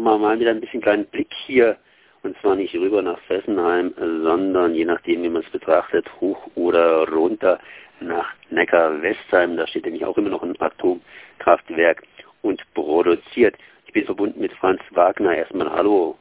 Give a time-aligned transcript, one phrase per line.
[0.00, 1.76] machen wir mal wieder ein bisschen kleinen Blick hier
[2.22, 7.06] und zwar nicht rüber nach Fessenheim, sondern je nachdem, wie man es betrachtet, hoch oder
[7.08, 7.58] runter
[8.00, 9.56] nach Neckar-Westheim.
[9.56, 12.02] Da steht nämlich auch immer noch ein Atomkraftwerk
[12.42, 13.56] und produziert.
[13.86, 15.34] Ich bin verbunden mit Franz Wagner.
[15.36, 16.16] Erstmal Hallo.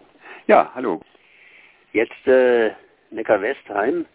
[0.47, 1.01] Ja, hallo.
[1.93, 2.71] Jetzt äh,
[3.11, 4.05] Neckar-Westheim.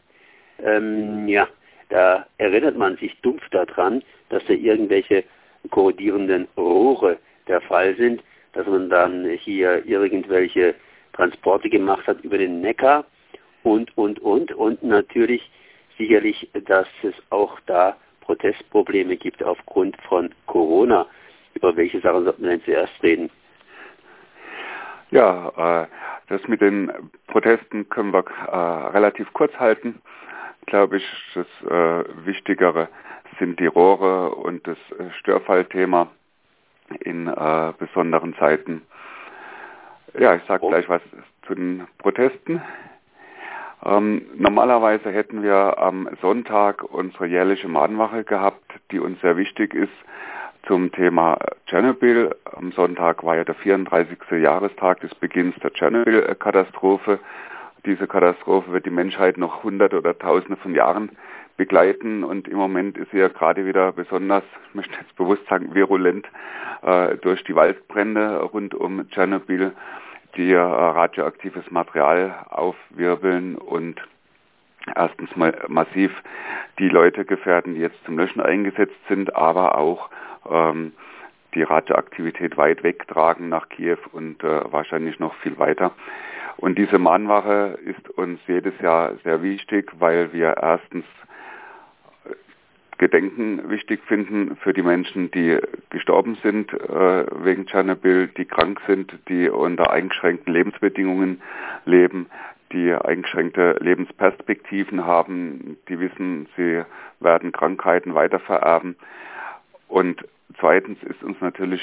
[0.62, 1.48] Ähm, ja,
[1.88, 5.25] da erinnert man sich dumpf daran, dass da irgendwelche
[5.70, 7.18] korrodierenden Rohre
[7.48, 8.23] der Fall sind,
[8.57, 10.75] dass man dann hier irgendwelche
[11.12, 13.04] Transporte gemacht hat über den Neckar
[13.62, 14.53] und, und, und.
[14.53, 15.50] Und natürlich
[15.98, 21.07] sicherlich, dass es auch da Protestprobleme gibt aufgrund von Corona.
[21.54, 23.31] Über welche Sachen sollten wir denn zuerst reden?
[25.11, 25.86] Ja, äh,
[26.29, 26.90] das mit den
[27.26, 28.57] Protesten können wir äh,
[28.96, 30.00] relativ kurz halten.
[30.64, 32.89] Glaube ich, das äh, Wichtigere
[33.39, 34.78] sind die Rohre und das
[35.19, 36.11] Störfallthema
[37.00, 38.83] in äh, besonderen Zeiten.
[40.19, 40.69] Ja, ich sage oh.
[40.69, 41.03] gleich was
[41.47, 42.62] zu den Protesten.
[43.84, 49.92] Ähm, normalerweise hätten wir am Sonntag unsere jährliche Mahnwache gehabt, die uns sehr wichtig ist
[50.67, 52.34] zum Thema Tschernobyl.
[52.57, 54.19] Am Sonntag war ja der 34.
[54.42, 57.20] Jahrestag des Beginns der Tschernobyl-Katastrophe.
[57.84, 61.11] Diese Katastrophe wird die Menschheit noch hunderte oder tausende von Jahren
[61.57, 65.75] begleiten und im Moment ist sie ja gerade wieder besonders, ich möchte jetzt bewusst sagen,
[65.75, 66.27] virulent
[66.83, 69.73] äh, durch die Waldbrände rund um Tschernobyl
[70.37, 74.01] die äh, radioaktives Material aufwirbeln und
[74.95, 76.13] erstens mal massiv
[76.79, 80.11] die Leute gefährden, die jetzt zum Löschen eingesetzt sind, aber auch
[80.48, 80.93] ähm,
[81.55, 85.93] die Radioaktivität weit wegtragen nach Kiew und äh, wahrscheinlich noch viel weiter.
[86.59, 91.05] Und diese Mahnwache ist uns jedes Jahr sehr wichtig, weil wir erstens
[92.98, 95.58] Gedenken wichtig finden für die Menschen, die
[95.91, 101.42] gestorben sind äh, wegen Tschernobyl, die krank sind, die unter eingeschränkten Lebensbedingungen
[101.84, 102.27] leben,
[102.72, 106.85] die eingeschränkte Lebensperspektiven haben, die wissen, sie
[107.20, 108.96] werden Krankheiten weitervererben.
[109.89, 110.24] Und
[110.58, 111.83] zweitens ist uns natürlich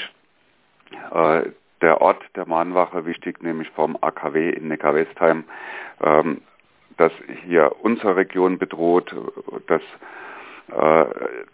[1.12, 1.42] äh,
[1.80, 5.44] der Ort der Mahnwache wichtig, nämlich vom AKW in Neckar-Westheim,
[6.02, 6.40] ähm,
[6.96, 7.12] das
[7.44, 9.14] hier unsere Region bedroht,
[9.66, 9.82] das
[10.68, 11.04] äh,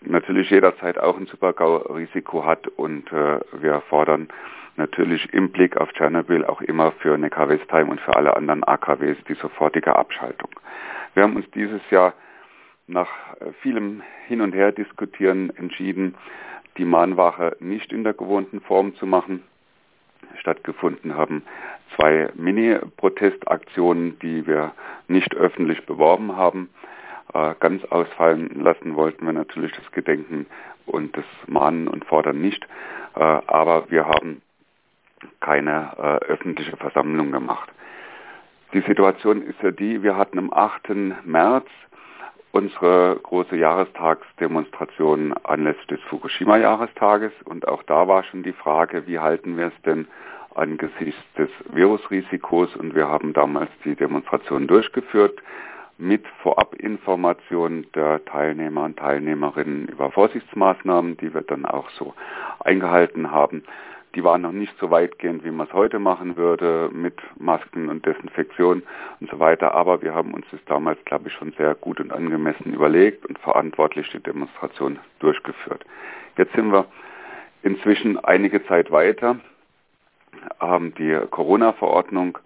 [0.03, 4.29] natürlich jederzeit auch ein Supergau-Risiko hat und äh, wir fordern
[4.77, 9.35] natürlich im Blick auf Tschernobyl auch immer für Neckar-Westheim und für alle anderen AKWs die
[9.35, 10.51] sofortige Abschaltung.
[11.15, 12.15] Wir haben uns dieses Jahr
[12.87, 13.09] nach
[13.41, 16.15] äh, vielem Hin und Her diskutieren entschieden,
[16.77, 19.43] die Mahnwache nicht in der gewohnten Form zu machen.
[20.39, 21.43] Stattgefunden haben
[21.97, 24.73] zwei Mini-Protestaktionen, die wir
[25.09, 26.71] nicht öffentlich beworben haben.
[27.33, 30.47] Äh, ganz ausfallen lassen wollten wir natürlich das Gedenken
[30.87, 32.67] und das Mahnen und Fordern nicht.
[33.15, 34.43] Äh, aber wir haben
[35.41, 37.71] keine äh, öffentliche Versammlung gemacht.
[38.73, 40.91] Die Situation ist ja die, wir hatten am 8.
[41.25, 41.67] März
[42.53, 49.57] unsere große Jahrestagsdemonstration anlässlich des Fukushima-Jahrestages und auch da war schon die Frage, wie halten
[49.57, 50.09] wir es denn
[50.55, 55.41] angesichts des Virusrisikos und wir haben damals die Demonstration durchgeführt
[56.01, 62.15] mit Vorabinformation der Teilnehmer und Teilnehmerinnen über Vorsichtsmaßnahmen, die wir dann auch so
[62.61, 63.63] eingehalten haben.
[64.15, 68.05] Die waren noch nicht so weitgehend, wie man es heute machen würde, mit Masken und
[68.05, 68.83] Desinfektion
[69.21, 69.73] und so weiter.
[69.73, 73.39] Aber wir haben uns das damals, glaube ich, schon sehr gut und angemessen überlegt und
[73.39, 75.85] verantwortlich die Demonstration durchgeführt.
[76.37, 76.87] Jetzt sind wir
[77.63, 79.39] inzwischen einige Zeit weiter,
[80.59, 82.39] haben die Corona-Verordnung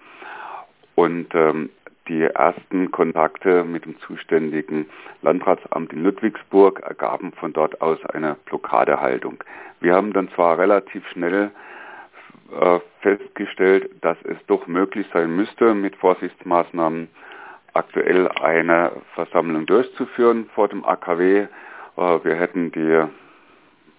[0.97, 1.71] und ähm,
[2.09, 4.87] die ersten Kontakte mit dem zuständigen
[5.23, 9.43] Landratsamt in Ludwigsburg ergaben von dort aus eine Blockadehaltung.
[9.81, 11.51] Wir haben dann zwar relativ schnell
[12.53, 17.09] äh, festgestellt, dass es doch möglich sein müsste, mit Vorsichtsmaßnahmen
[17.73, 21.41] aktuell eine Versammlung durchzuführen vor dem AKW.
[21.41, 21.47] Äh,
[21.97, 23.05] wir hätten die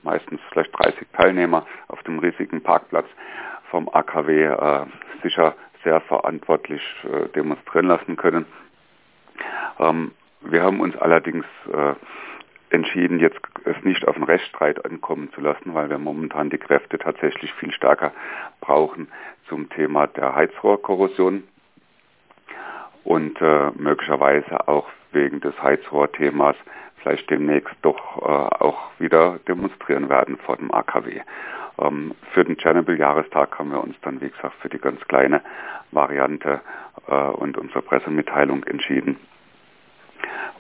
[0.03, 3.07] meistens vielleicht 30 Teilnehmer auf dem riesigen Parkplatz
[3.72, 4.85] vom AKW äh,
[5.23, 5.55] sicher
[5.85, 8.46] sehr verantwortlich äh, demonstrieren lassen können.
[9.79, 10.11] Ähm,
[10.41, 11.93] wir haben uns allerdings äh,
[12.70, 16.97] entschieden, jetzt es nicht auf einen Rechtsstreit ankommen zu lassen, weil wir momentan die Kräfte
[16.97, 18.11] tatsächlich viel stärker
[18.59, 19.08] brauchen
[19.47, 21.43] zum Thema der Heizrohrkorrosion
[23.03, 26.55] und äh, möglicherweise auch wegen des Heizrohrthemas
[27.02, 28.26] vielleicht demnächst doch äh,
[28.64, 31.22] auch wieder demonstrieren werden vor dem AKW.
[31.79, 35.41] Ähm, für den Tschernobyl-Jahrestag haben wir uns dann, wie gesagt, für die ganz kleine
[35.91, 36.61] Variante
[37.07, 39.17] äh, und unsere Pressemitteilung entschieden,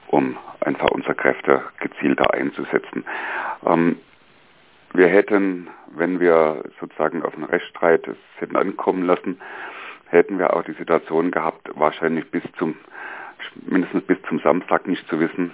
[0.07, 3.05] um einfach unsere Kräfte gezielter einzusetzen.
[3.65, 3.97] Ähm,
[4.93, 9.41] wir hätten, wenn wir sozusagen auf einen Rechtsstreit es hätten ankommen lassen,
[10.07, 12.75] hätten wir auch die Situation gehabt, wahrscheinlich bis zum,
[13.65, 15.51] mindestens bis zum Samstag nicht zu wissen,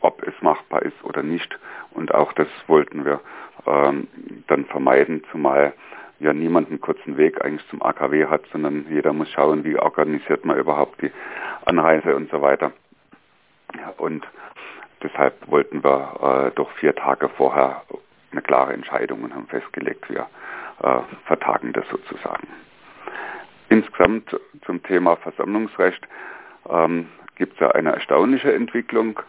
[0.00, 1.58] ob es machbar ist oder nicht.
[1.90, 3.20] Und auch das wollten wir
[3.68, 4.08] ähm,
[4.46, 5.72] dann vermeiden, zumal
[6.20, 10.44] ja niemand einen kurzen Weg eigentlich zum AKW hat, sondern jeder muss schauen, wie organisiert
[10.44, 11.12] man überhaupt die
[11.64, 12.72] Anreise und so weiter.
[13.98, 14.26] Und
[15.02, 17.82] deshalb wollten wir äh, doch vier Tage vorher
[18.32, 20.26] eine klare Entscheidung und haben festgelegt, wir
[20.82, 22.48] äh, vertagen das sozusagen.
[23.68, 26.06] Insgesamt zum Thema Versammlungsrecht
[26.68, 29.20] ähm, gibt es ja eine erstaunliche Entwicklung.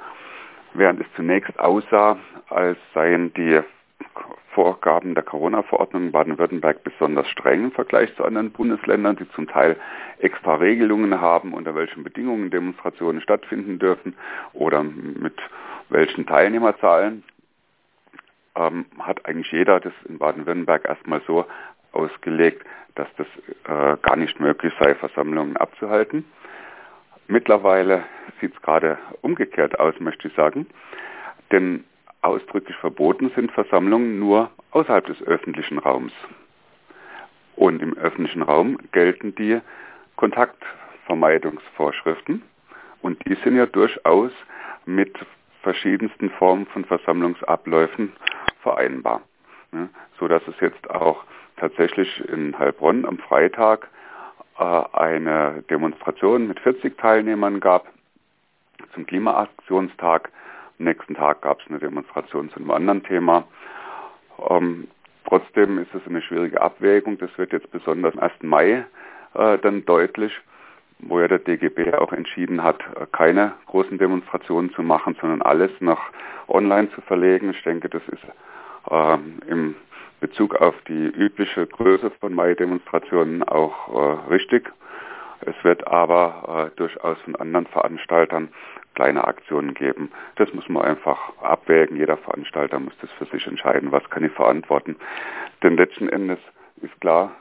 [0.74, 2.18] Während es zunächst aussah,
[2.50, 3.62] als seien die
[4.54, 9.78] Vorgaben der Corona-Verordnung in Baden-Württemberg besonders streng im Vergleich zu anderen Bundesländern, die zum Teil
[10.18, 14.16] extra Regelungen haben, unter welchen Bedingungen Demonstrationen stattfinden dürfen
[14.54, 15.36] oder mit
[15.90, 17.24] welchen Teilnehmerzahlen,
[18.56, 21.46] ähm, hat eigentlich jeder das in Baden-Württemberg erstmal so
[21.92, 22.66] ausgelegt,
[22.96, 23.28] dass das
[23.66, 26.26] äh, gar nicht möglich sei, Versammlungen abzuhalten.
[27.28, 28.04] Mittlerweile
[28.42, 30.68] sieht es gerade umgekehrt aus, möchte ich sagen.
[31.52, 31.86] Denn
[32.22, 36.14] ausdrücklich verboten sind Versammlungen nur außerhalb des öffentlichen Raums.
[37.56, 39.62] Und im öffentlichen Raum gelten die
[40.16, 42.42] Kontaktvermeidungsvorschriften.
[43.02, 44.32] Und die sind ja durchaus
[44.86, 45.18] mit
[45.62, 48.14] verschiedensten Formen von Versammlungsabläufen
[48.62, 49.22] vereinbar.
[49.72, 49.90] Ne?
[50.20, 51.24] So dass es jetzt auch
[51.58, 53.90] tatsächlich in Heilbronn am Freitag
[54.58, 57.88] äh, eine Demonstration mit 40 Teilnehmern gab
[58.94, 60.32] zum Klimaaktionstag.
[60.80, 63.44] Nächsten Tag gab es eine Demonstration zu einem anderen Thema.
[64.50, 64.88] Ähm,
[65.28, 67.18] trotzdem ist es eine schwierige Abwägung.
[67.18, 68.34] Das wird jetzt besonders am 1.
[68.44, 68.86] Mai
[69.34, 70.32] äh, dann deutlich,
[71.00, 75.72] wo ja der DGB auch entschieden hat, äh, keine großen Demonstrationen zu machen, sondern alles
[75.82, 76.00] nach
[76.48, 77.50] online zu verlegen.
[77.50, 78.24] Ich denke, das ist
[78.90, 79.18] äh,
[79.48, 79.76] im
[80.22, 84.72] Bezug auf die übliche Größe von Mai-Demonstrationen auch äh, richtig.
[85.50, 88.50] Es wird aber äh, durchaus von anderen Veranstaltern
[88.94, 90.12] kleine Aktionen geben.
[90.36, 91.98] Das muss man einfach abwägen.
[91.98, 94.96] Jeder Veranstalter muss das für sich entscheiden, was kann ich verantworten.
[95.64, 96.40] Denn letzten Endes
[96.82, 97.32] ist klar,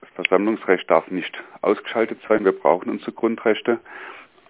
[0.00, 2.44] das Versammlungsrecht darf nicht ausgeschaltet sein.
[2.44, 3.78] Wir brauchen unsere Grundrechte,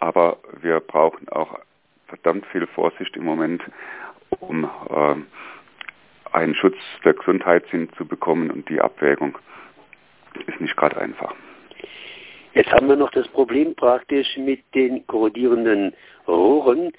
[0.00, 1.58] aber wir brauchen auch
[2.06, 3.62] verdammt viel Vorsicht im Moment,
[4.40, 9.36] um äh, einen Schutz der Gesundheit hinzubekommen und die Abwägung
[10.46, 11.34] ist nicht gerade einfach.
[12.56, 15.92] Jetzt haben wir noch das Problem praktisch mit den korrodierenden
[16.26, 16.90] Rohren.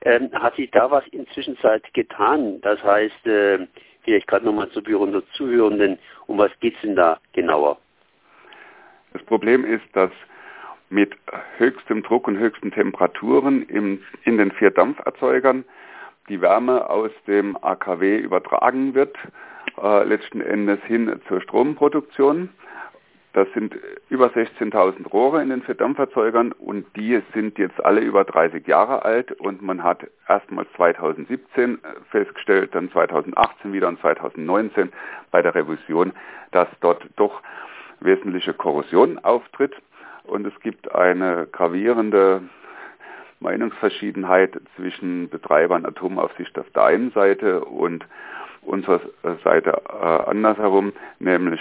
[0.00, 1.56] Ähm, hat sich da was inzwischen
[1.94, 2.60] getan?
[2.62, 3.68] Das heißt, äh,
[4.02, 7.78] vielleicht gerade nochmal zu Büro Zuhörenden, um was geht es denn da genauer?
[9.12, 10.10] Das Problem ist, dass
[10.90, 11.14] mit
[11.58, 15.64] höchstem Druck und höchsten Temperaturen im, in den vier Dampferzeugern
[16.28, 19.16] die Wärme aus dem AKW übertragen wird,
[19.80, 22.48] äh, letzten Endes hin zur Stromproduktion.
[23.36, 23.76] Das sind
[24.08, 29.04] über 16.000 Rohre in den vier Dampferzeugern und die sind jetzt alle über 30 Jahre
[29.04, 31.78] alt und man hat erstmals 2017
[32.10, 34.90] festgestellt, dann 2018 wieder und 2019
[35.30, 36.14] bei der Revision,
[36.52, 37.42] dass dort doch
[38.00, 39.74] wesentliche Korrosion auftritt.
[40.24, 42.40] Und es gibt eine gravierende
[43.40, 48.02] Meinungsverschiedenheit zwischen Betreibern Atomaufsicht auf der einen Seite und
[48.62, 49.02] unserer
[49.44, 51.60] Seite äh, andersherum, nämlich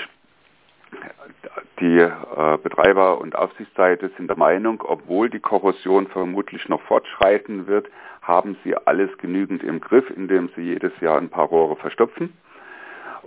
[1.80, 7.88] die äh, Betreiber- und Aufsichtsseite sind der Meinung, obwohl die Korrosion vermutlich noch fortschreiten wird,
[8.22, 12.34] haben sie alles genügend im Griff, indem sie jedes Jahr ein paar Rohre verstopfen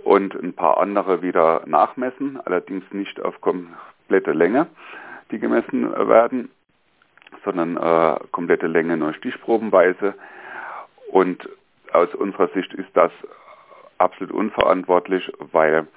[0.03, 4.67] und ein paar andere wieder nachmessen, allerdings nicht auf komplette Länge,
[5.31, 6.49] die gemessen werden
[7.43, 10.15] sondern äh, komplette Länge nur stichprobenweise.
[11.11, 11.47] Und
[11.91, 13.11] aus unserer Sicht ist das
[13.97, 15.87] absolut unverantwortlich, weil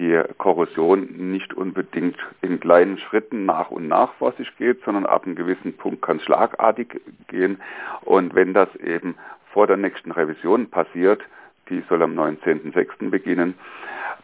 [0.00, 5.26] die Korrosion nicht unbedingt in kleinen Schritten nach und nach vor sich geht, sondern ab
[5.26, 7.60] einem gewissen Punkt kann schlagartig gehen.
[8.00, 9.16] Und wenn das eben
[9.52, 11.22] vor der nächsten Revision passiert,
[11.68, 13.10] die soll am 19.06.
[13.10, 13.54] beginnen,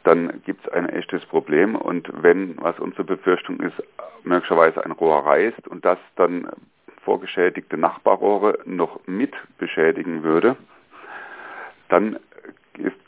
[0.02, 1.76] dann gibt es ein echtes Problem.
[1.76, 3.76] Und wenn, was unsere Befürchtung ist,
[4.24, 6.48] möglicherweise ein Rohr reißt und das dann
[7.04, 10.56] vorgeschädigte Nachbarrohre noch mit beschädigen würde,
[11.88, 12.18] dann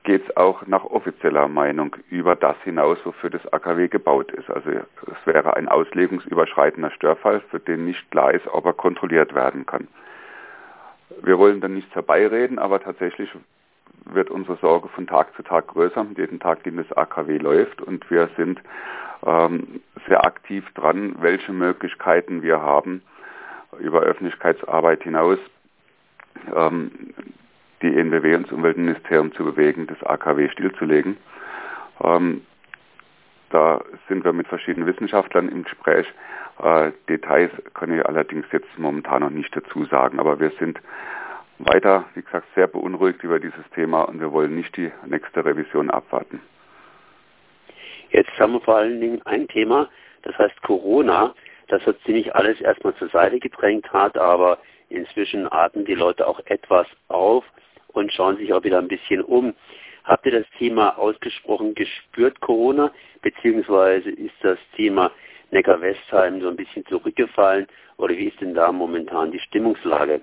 [0.05, 4.49] geht es auch nach offizieller Meinung über das hinaus, wofür das AKW gebaut ist.
[4.51, 9.67] Also es wäre ein auslegungsüberschreitender Störfall, für den nicht klar ist, ob er kontrolliert werden
[9.67, 9.89] kann.
[11.23, 13.31] Wir wollen dann nichts herbeireden, aber tatsächlich
[14.05, 18.11] wird unsere Sorge von Tag zu Tag größer, jeden Tag, den das AKW läuft und
[18.11, 18.61] wir sind
[19.27, 23.03] ähm, sehr aktiv dran, welche Möglichkeiten wir haben,
[23.79, 25.39] über Öffentlichkeitsarbeit hinaus
[26.55, 26.91] ähm,
[27.83, 31.17] die ENBW und das Umweltministerium zu bewegen, das AKW stillzulegen.
[32.03, 32.43] Ähm,
[33.51, 36.07] da sind wir mit verschiedenen Wissenschaftlern im Gespräch.
[36.63, 40.81] Äh, Details kann ich allerdings jetzt momentan noch nicht dazu sagen, aber wir sind
[41.59, 45.91] weiter, wie gesagt, sehr beunruhigt über dieses Thema und wir wollen nicht die nächste Revision
[45.91, 46.41] abwarten.
[48.11, 49.89] Jetzt haben wir vor allen Dingen ein Thema,
[50.23, 51.35] das heißt Corona,
[51.69, 54.59] das hat ziemlich alles erstmal zur Seite gedrängt hat, aber
[54.89, 57.45] inzwischen atmen die Leute auch etwas auf
[57.89, 59.55] und schauen sich auch wieder ein bisschen um.
[60.05, 62.91] Habt ihr das Thema ausgesprochen gespürt, Corona,
[63.23, 65.11] beziehungsweise ist das Thema
[65.51, 67.67] Neckar-Westheim so ein bisschen zurückgefallen
[67.97, 70.21] oder wie ist denn da momentan die Stimmungslage?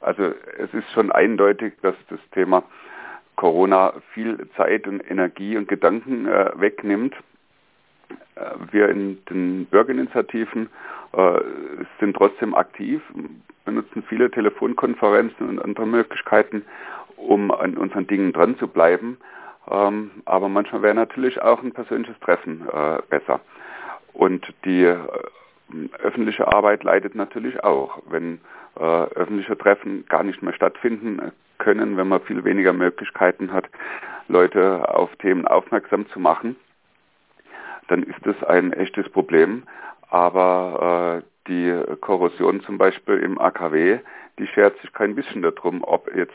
[0.00, 2.62] Also es ist schon eindeutig, dass das Thema
[3.36, 7.14] Corona viel Zeit und Energie und Gedanken äh, wegnimmt.
[8.36, 10.68] Äh, wir in den Bürgerinitiativen
[11.12, 11.40] äh,
[12.00, 13.02] sind trotzdem aktiv,
[13.64, 16.64] benutzen viele Telefonkonferenzen und andere Möglichkeiten,
[17.16, 19.18] um an unseren Dingen dran zu bleiben.
[19.70, 23.40] Ähm, aber manchmal wäre natürlich auch ein persönliches Treffen äh, besser.
[24.12, 24.98] Und die äh,
[26.02, 28.40] öffentliche Arbeit leidet natürlich auch, wenn
[28.76, 33.68] äh, öffentliche Treffen gar nicht mehr stattfinden können, wenn man viel weniger Möglichkeiten hat,
[34.28, 36.56] Leute auf Themen aufmerksam zu machen,
[37.88, 39.64] dann ist das ein echtes Problem.
[40.10, 43.98] Aber äh, die Korrosion zum Beispiel im AKW,
[44.38, 46.32] die schert sich kein bisschen darum, ob jetzt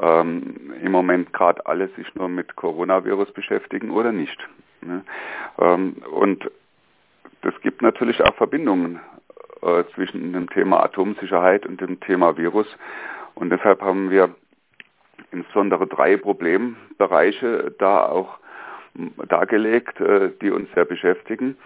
[0.00, 4.38] ähm, im Moment gerade alle sich nur mit Coronavirus beschäftigen oder nicht.
[4.82, 5.04] Ne?
[5.58, 6.50] Ähm, und
[7.42, 9.00] das gibt natürlich auch Verbindungen
[9.62, 12.66] äh, zwischen dem Thema Atomsicherheit und dem Thema Virus.
[13.34, 14.34] Und deshalb haben wir
[15.32, 18.38] insbesondere drei Problembereiche da auch
[19.28, 21.56] dargelegt, äh, die uns sehr beschäftigen.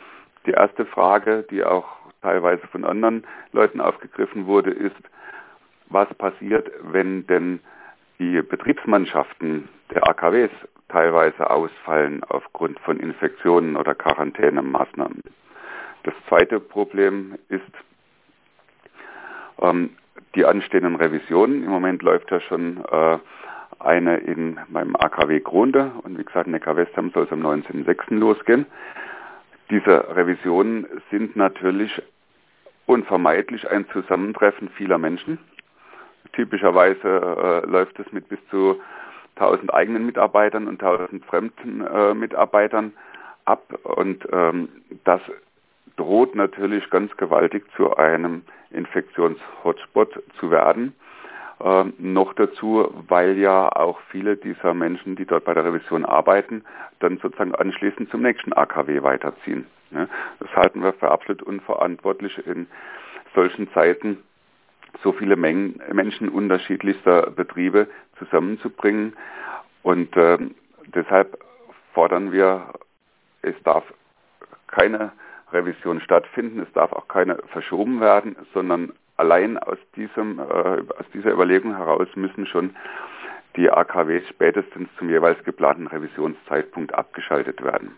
[0.47, 1.87] Die erste Frage, die auch
[2.23, 4.97] teilweise von anderen Leuten aufgegriffen wurde, ist,
[5.89, 7.61] was passiert, wenn denn
[8.19, 10.51] die Betriebsmannschaften der AKWs
[10.89, 15.21] teilweise ausfallen aufgrund von Infektionen oder Quarantänemaßnahmen.
[16.05, 17.63] Das zweite Problem ist
[19.61, 19.91] ähm,
[20.35, 21.65] die anstehenden Revisionen.
[21.65, 23.19] Im Moment läuft ja schon äh,
[23.79, 28.15] eine in meinem AKW Grunde und wie gesagt Neckar-Westheim soll es am 19.06.
[28.15, 28.67] losgehen.
[29.71, 32.03] Diese Revisionen sind natürlich
[32.87, 35.39] unvermeidlich ein Zusammentreffen vieler Menschen.
[36.33, 38.81] Typischerweise äh, läuft es mit bis zu
[39.37, 42.93] 1000 eigenen Mitarbeitern und 1000 fremden äh, Mitarbeitern
[43.45, 44.69] ab und ähm,
[45.05, 45.21] das
[45.97, 50.95] droht natürlich ganz gewaltig zu einem Infektionshotspot zu werden.
[51.65, 56.63] Ähm, noch dazu, weil ja auch viele dieser Menschen, die dort bei der Revision arbeiten,
[56.99, 59.67] dann sozusagen anschließend zum nächsten AKW weiterziehen.
[59.91, 60.07] Ne?
[60.41, 62.67] Das halten wir für absolut unverantwortlich in
[63.35, 64.19] solchen Zeiten,
[65.03, 69.17] so viele Mengen, Menschen unterschiedlichster Betriebe zusammenzubringen.
[69.83, 70.37] Und äh,
[70.95, 71.39] deshalb
[71.95, 72.75] fordern wir,
[73.41, 73.85] es darf
[74.67, 75.13] keine
[75.51, 81.33] Revision stattfinden, es darf auch keine verschoben werden, sondern allein aus, diesem, äh, aus dieser
[81.33, 82.75] Überlegung heraus müssen schon
[83.57, 87.97] die AKWs spätestens zum jeweils geplanten Revisionszeitpunkt abgeschaltet werden.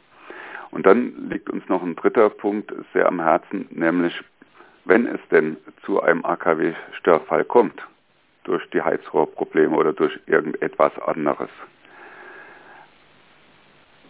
[0.71, 4.23] Und dann liegt uns noch ein dritter Punkt sehr am Herzen, nämlich
[4.85, 7.81] wenn es denn zu einem AKW-Störfall kommt,
[8.45, 11.49] durch die Heizrohrprobleme oder durch irgendetwas anderes,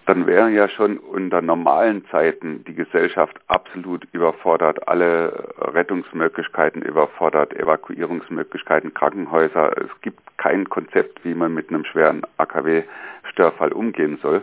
[0.07, 8.95] dann wäre ja schon unter normalen Zeiten die Gesellschaft absolut überfordert, alle Rettungsmöglichkeiten überfordert, Evakuierungsmöglichkeiten,
[8.95, 9.77] Krankenhäuser.
[9.77, 14.43] Es gibt kein Konzept, wie man mit einem schweren AKW-Störfall umgehen soll.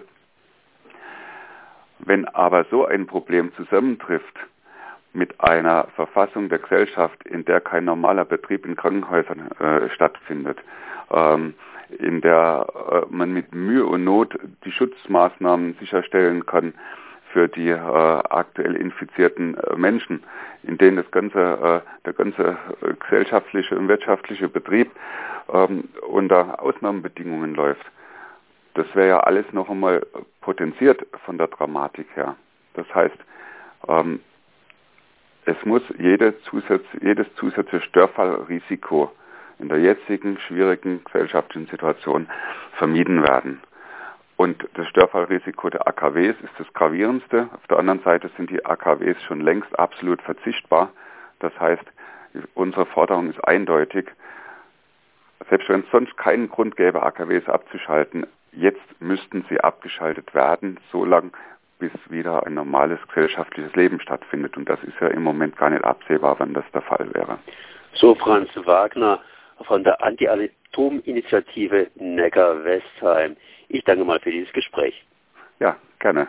[2.00, 4.38] Wenn aber so ein Problem zusammentrifft
[5.14, 10.58] mit einer Verfassung der Gesellschaft, in der kein normaler Betrieb in Krankenhäusern äh, stattfindet,
[11.10, 11.54] ähm,
[12.00, 16.74] in der äh, man mit Mühe und Not die Schutzmaßnahmen sicherstellen kann
[17.32, 20.24] für die äh, aktuell infizierten äh, Menschen,
[20.62, 24.92] in denen das ganze, äh, der ganze äh, gesellschaftliche und wirtschaftliche Betrieb
[25.52, 27.86] ähm, unter Ausnahmebedingungen läuft.
[28.76, 30.06] Das wäre ja alles noch einmal
[30.42, 32.36] potenziert von der Dramatik her.
[32.76, 33.18] Das heißt,
[33.88, 34.20] ähm,
[35.46, 39.12] es muss jede Zusatz, jedes zusätzliche Störfallrisiko
[39.64, 42.28] in der jetzigen schwierigen gesellschaftlichen Situation
[42.74, 43.62] vermieden werden.
[44.36, 47.50] Und das Störfallrisiko der AKWs ist das gravierendste.
[47.54, 50.92] Auf der anderen Seite sind die AKWs schon längst absolut verzichtbar.
[51.40, 51.86] Das heißt,
[52.56, 54.12] unsere Forderung ist eindeutig.
[55.50, 61.32] Selbst wenn es sonst keinen Grund gäbe, AKWs abzuschalten, jetzt müssten sie abgeschaltet werden, solange
[61.80, 64.58] bis wieder ein normales gesellschaftliches Leben stattfindet.
[64.58, 67.40] Und das ist ja im Moment gar nicht absehbar, wann das der Fall wäre.
[67.94, 69.20] So, Franz Wagner,
[69.62, 73.38] von der Anti-Atom-Initiative Neckar-Westheim.
[73.70, 75.04] Ich danke mal für dieses Gespräch.
[75.60, 76.28] Ja, gerne.